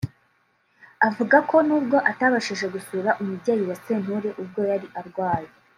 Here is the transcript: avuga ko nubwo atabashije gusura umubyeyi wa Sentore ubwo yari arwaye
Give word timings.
avuga 1.07 1.37
ko 1.49 1.55
nubwo 1.67 1.97
atabashije 2.11 2.65
gusura 2.75 3.09
umubyeyi 3.21 3.63
wa 3.69 3.75
Sentore 3.83 4.29
ubwo 4.41 4.61
yari 4.71 4.87
arwaye 4.99 5.49